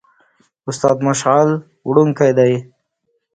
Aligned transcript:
استاد 0.69 0.95
د 1.01 1.05
مشعل 1.07 1.49
وړونکی 1.87 2.31
دی. 2.37 2.53